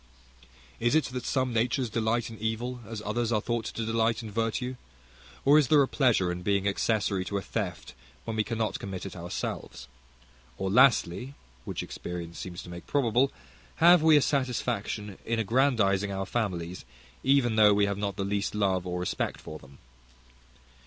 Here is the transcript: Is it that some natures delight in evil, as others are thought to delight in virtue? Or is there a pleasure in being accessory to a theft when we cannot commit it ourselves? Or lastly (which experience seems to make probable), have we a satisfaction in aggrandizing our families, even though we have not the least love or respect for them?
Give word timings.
Is 0.79 0.95
it 0.95 1.03
that 1.13 1.27
some 1.27 1.53
natures 1.53 1.87
delight 1.87 2.31
in 2.31 2.39
evil, 2.39 2.79
as 2.87 3.03
others 3.05 3.31
are 3.31 3.39
thought 3.39 3.65
to 3.65 3.85
delight 3.85 4.23
in 4.23 4.31
virtue? 4.31 4.75
Or 5.45 5.59
is 5.59 5.67
there 5.67 5.83
a 5.83 5.87
pleasure 5.87 6.31
in 6.31 6.41
being 6.41 6.67
accessory 6.67 7.23
to 7.25 7.37
a 7.37 7.41
theft 7.43 7.93
when 8.25 8.35
we 8.35 8.43
cannot 8.43 8.79
commit 8.79 9.05
it 9.05 9.15
ourselves? 9.15 9.87
Or 10.57 10.71
lastly 10.71 11.35
(which 11.65 11.83
experience 11.83 12.39
seems 12.39 12.63
to 12.63 12.69
make 12.69 12.87
probable), 12.87 13.31
have 13.75 14.01
we 14.01 14.17
a 14.17 14.23
satisfaction 14.23 15.19
in 15.23 15.37
aggrandizing 15.37 16.11
our 16.11 16.25
families, 16.25 16.83
even 17.23 17.55
though 17.55 17.75
we 17.75 17.85
have 17.85 17.99
not 17.99 18.15
the 18.15 18.25
least 18.25 18.55
love 18.55 18.87
or 18.87 18.99
respect 19.01 19.39
for 19.39 19.59
them? 19.59 19.77